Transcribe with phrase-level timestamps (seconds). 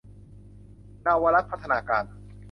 [1.01, 2.03] เนาวรัตน์พัฒนาการ